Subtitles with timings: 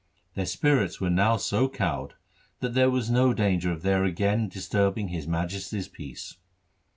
[0.33, 2.15] Their spirits were now so cowed
[2.59, 6.37] that there was no danger of their again disturbing His Majesty's peace.